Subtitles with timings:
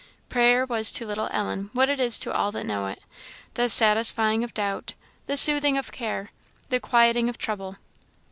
[0.29, 2.99] Prayer was to little Ellen what it is to all that know it
[3.53, 4.95] the satisfying of doubt,
[5.27, 6.31] the soothing of care,
[6.69, 7.75] the quieting of trouble.